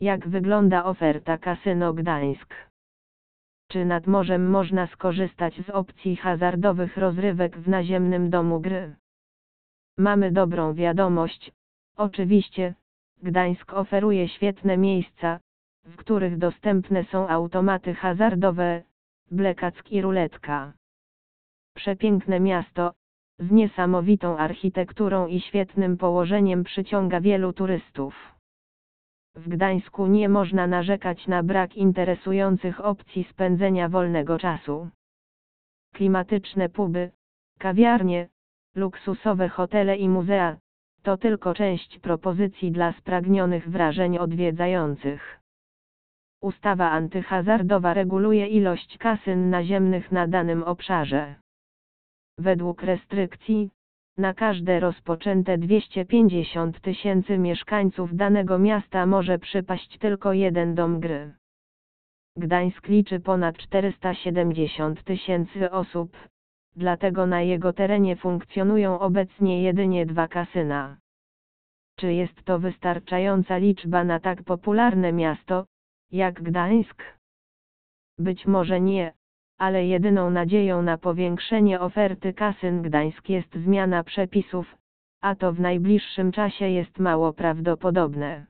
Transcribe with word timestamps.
Jak 0.00 0.28
wygląda 0.28 0.84
oferta 0.84 1.38
Kasyno 1.38 1.94
Gdańsk? 1.94 2.54
Czy 3.68 3.84
nad 3.84 4.06
morzem 4.06 4.50
można 4.50 4.86
skorzystać 4.86 5.54
z 5.66 5.70
opcji 5.70 6.16
hazardowych 6.16 6.96
rozrywek 6.96 7.58
w 7.58 7.68
naziemnym 7.68 8.30
domu 8.30 8.60
gry? 8.60 8.96
Mamy 9.98 10.32
dobrą 10.32 10.74
wiadomość. 10.74 11.52
Oczywiście, 11.96 12.74
Gdańsk 13.22 13.72
oferuje 13.72 14.28
świetne 14.28 14.76
miejsca, 14.76 15.40
w 15.84 15.96
których 15.96 16.38
dostępne 16.38 17.04
są 17.04 17.28
automaty 17.28 17.94
hazardowe, 17.94 18.82
blekack 19.30 19.92
i 19.92 20.02
ruletka. 20.02 20.72
Przepiękne 21.74 22.40
miasto, 22.40 22.92
z 23.38 23.50
niesamowitą 23.50 24.38
architekturą 24.38 25.26
i 25.26 25.40
świetnym 25.40 25.96
położeniem 25.96 26.64
przyciąga 26.64 27.20
wielu 27.20 27.52
turystów. 27.52 28.37
W 29.34 29.48
Gdańsku 29.48 30.06
nie 30.06 30.28
można 30.28 30.66
narzekać 30.66 31.26
na 31.26 31.42
brak 31.42 31.76
interesujących 31.76 32.84
opcji 32.84 33.24
spędzenia 33.24 33.88
wolnego 33.88 34.38
czasu. 34.38 34.88
Klimatyczne 35.94 36.68
puby, 36.68 37.10
kawiarnie, 37.58 38.28
luksusowe 38.74 39.48
hotele 39.48 39.96
i 39.96 40.08
muzea 40.08 40.56
to 41.02 41.16
tylko 41.16 41.54
część 41.54 41.98
propozycji 41.98 42.72
dla 42.72 42.92
spragnionych 42.92 43.70
wrażeń 43.70 44.18
odwiedzających. 44.18 45.40
Ustawa 46.42 46.90
antyhazardowa 46.90 47.94
reguluje 47.94 48.46
ilość 48.46 48.98
kasyn 48.98 49.50
naziemnych 49.50 50.12
na 50.12 50.28
danym 50.28 50.62
obszarze. 50.62 51.34
Według 52.38 52.82
restrykcji, 52.82 53.70
na 54.18 54.34
każde 54.34 54.80
rozpoczęte 54.80 55.58
250 55.58 56.80
tysięcy 56.80 57.38
mieszkańców 57.38 58.16
danego 58.16 58.58
miasta 58.58 59.06
może 59.06 59.38
przypaść 59.38 59.98
tylko 59.98 60.32
jeden 60.32 60.74
dom 60.74 61.00
gry. 61.00 61.34
Gdańsk 62.36 62.88
liczy 62.88 63.20
ponad 63.20 63.56
470 63.56 65.04
tysięcy 65.04 65.70
osób, 65.70 66.16
dlatego 66.76 67.26
na 67.26 67.42
jego 67.42 67.72
terenie 67.72 68.16
funkcjonują 68.16 68.98
obecnie 68.98 69.62
jedynie 69.62 70.06
dwa 70.06 70.28
kasyna. 70.28 70.96
Czy 71.96 72.12
jest 72.12 72.42
to 72.44 72.58
wystarczająca 72.58 73.56
liczba 73.56 74.04
na 74.04 74.20
tak 74.20 74.42
popularne 74.42 75.12
miasto, 75.12 75.66
jak 76.12 76.42
Gdańsk? 76.42 77.02
Być 78.18 78.46
może 78.46 78.80
nie, 78.80 79.12
ale 79.58 79.86
jedyną 79.86 80.30
nadzieją 80.30 80.82
na 80.82 80.98
powiększenie 80.98 81.80
oferty 81.80 82.32
kasyn 82.32 82.82
Gdańsk 82.82 83.28
jest 83.28 83.54
zmiana 83.54 84.04
przepisów, 84.04 84.76
a 85.20 85.34
to 85.34 85.52
w 85.52 85.60
najbliższym 85.60 86.32
czasie 86.32 86.68
jest 86.68 86.98
mało 86.98 87.32
prawdopodobne. 87.32 88.46